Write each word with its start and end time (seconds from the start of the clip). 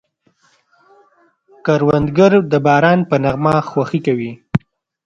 کروندګر 1.65 2.31
د 2.51 2.53
باران 2.65 2.99
په 3.09 3.15
نغمه 3.23 3.55
خوښي 3.69 3.99
کوي 4.07 4.31